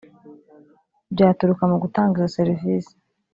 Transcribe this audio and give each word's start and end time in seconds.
byaturuka 1.13 1.63
mu 1.71 1.77
gutanga 1.83 2.13
izo 2.17 2.29
serivisi 2.37 2.93